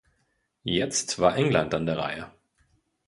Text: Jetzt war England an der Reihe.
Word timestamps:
Jetzt 0.63 1.19
war 1.19 1.37
England 1.37 1.75
an 1.75 1.85
der 1.85 1.99
Reihe. 1.99 2.31